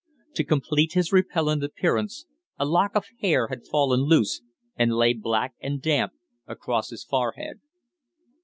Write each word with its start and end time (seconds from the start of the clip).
To 0.33 0.43
complete 0.43 0.93
his 0.93 1.11
repellent 1.11 1.63
appearance, 1.63 2.25
a 2.57 2.65
lock 2.65 2.95
of 2.95 3.05
hair 3.19 3.49
had 3.49 3.67
fallen 3.67 3.99
loose 3.99 4.41
and 4.75 4.95
lay 4.97 5.13
black 5.13 5.53
and 5.61 5.79
damp 5.79 6.13
across 6.47 6.89
his 6.89 7.03
forehead. 7.03 7.59